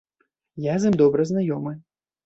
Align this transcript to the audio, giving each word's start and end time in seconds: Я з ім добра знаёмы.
Я 0.65 0.79
з 0.79 0.89
ім 0.93 0.97
добра 1.05 1.29
знаёмы. 1.35 1.79